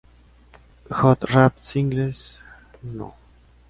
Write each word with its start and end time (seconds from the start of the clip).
Hot 0.89 1.23
Rap 1.31 1.59
Singles 1.63 2.39
No. 2.81 3.13